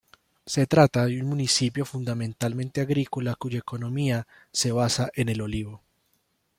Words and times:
Se 0.47 0.65
trata 0.65 1.05
de 1.05 1.21
un 1.21 1.27
municipio 1.27 1.85
fundamentalmente 1.85 2.81
agrícola 2.81 3.35
cuya 3.35 3.59
economía 3.59 4.25
se 4.51 4.71
basa 4.71 5.11
en 5.13 5.29
el 5.29 5.41
olivo. 5.43 5.83